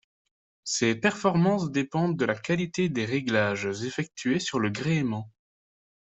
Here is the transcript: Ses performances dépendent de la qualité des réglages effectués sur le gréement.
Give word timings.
Ses 0.63 0.95
performances 0.95 1.69
dépendent 1.69 2.17
de 2.17 2.25
la 2.25 2.33
qualité 2.33 2.89
des 2.89 3.05
réglages 3.05 3.67
effectués 3.85 4.39
sur 4.39 4.57
le 4.57 4.71
gréement. 4.71 5.29